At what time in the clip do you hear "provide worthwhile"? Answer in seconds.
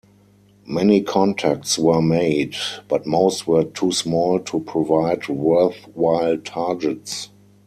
4.61-6.39